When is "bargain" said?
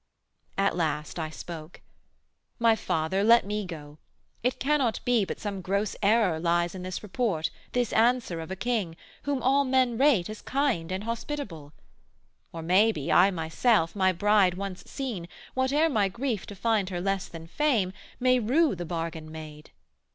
18.85-19.31